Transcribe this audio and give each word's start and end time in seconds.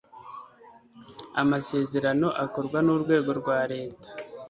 Amasezerano 1.41 2.27
akorwa 2.43 2.77
n 2.85 2.87
urwego 2.95 3.29
rwa 3.39 3.59
Leta 3.71 4.07